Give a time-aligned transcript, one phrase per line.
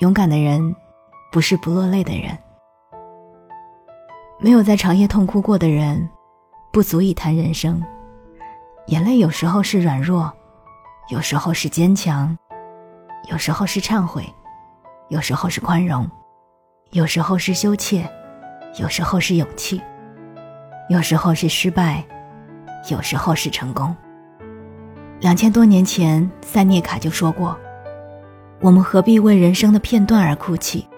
[0.00, 0.74] 勇敢的人，
[1.30, 2.36] 不是不落泪的人。
[4.40, 6.08] 没有在长夜痛哭过的人，
[6.72, 7.82] 不足以谈人生。
[8.88, 10.30] 眼泪有时候是软弱，
[11.10, 12.36] 有时候是坚强，
[13.30, 14.24] 有时候是忏悔，
[15.08, 16.10] 有时候是宽容，
[16.90, 18.04] 有时候是羞怯，
[18.78, 19.80] 有时候是勇气，
[20.90, 22.04] 有时候是失败，
[22.90, 23.94] 有时候是成功。
[25.20, 27.56] 两千多年前，塞涅卡就说过
[28.64, 30.88] ：“我们何必为人生的片段而哭泣？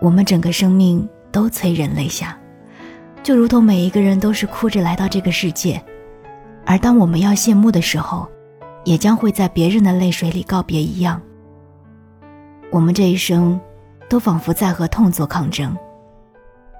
[0.00, 2.38] 我们整个生命都催人泪下，
[3.24, 5.82] 就如同每一个人都是哭着来到这个世界。”
[6.64, 8.28] 而当我们要谢幕的时候，
[8.84, 11.20] 也将会在别人的泪水里告别一样。
[12.70, 13.60] 我们这一生，
[14.08, 15.76] 都仿佛在和痛做抗争，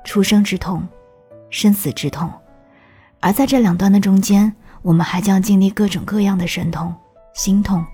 [0.04, 0.86] 出生之痛，
[1.50, 2.30] 生死之痛，
[3.18, 6.94] 而在这两端的中间，我们还将经历各种各样的神痛、
[7.34, 7.84] 心痛，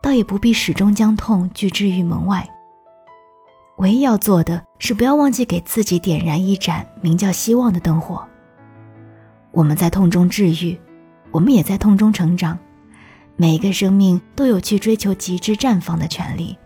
[0.00, 2.48] 倒也不必始终将痛拒之于门外。
[3.78, 8.26] 唯一要做的是，不要忘记给自己点燃一盏名叫希望的灯火。
[9.52, 10.78] 我们在痛中治愈，
[11.30, 12.58] 我们也在痛中成长。
[13.36, 16.58] 每一个生命都有去追求极致绽放的权利，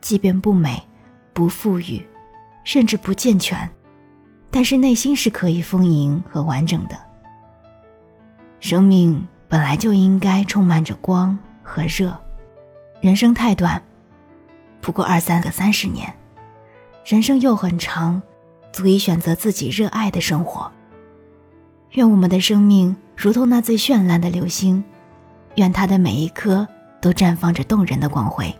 [0.00, 0.82] 即便不美、
[1.32, 2.04] 不富裕，
[2.64, 3.70] 甚至不健全，
[4.50, 6.96] 但是内心是可以丰盈和完整的。
[8.58, 12.12] 生命本来就应该充满着光和热。
[13.00, 13.82] 人生太短，
[14.82, 16.06] 不过二三个三十年；
[17.02, 18.20] 人生又很长，
[18.72, 20.70] 足以选择自己热爱的生活。
[21.92, 24.84] 愿我们的生命如同那最绚烂的流星，
[25.54, 26.68] 愿它的每一颗
[27.00, 28.54] 都绽放着动人的光辉。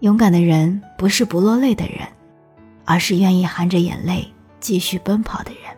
[0.00, 2.06] 勇敢的人不是不落泪的人，
[2.84, 5.74] 而是愿意含着眼泪继续奔跑的人。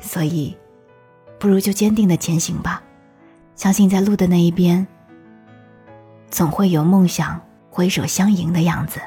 [0.00, 0.56] 所以，
[1.40, 2.80] 不如就坚定的前行吧，
[3.56, 4.86] 相信在路的那一边，
[6.30, 7.40] 总会有梦想
[7.70, 9.00] 挥手相迎的样子。